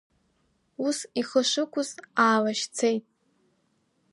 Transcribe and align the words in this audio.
Ус 0.85 0.97
ихы 1.19 1.41
шықәыз 1.49 1.89
аалашьцеит. 2.25 3.05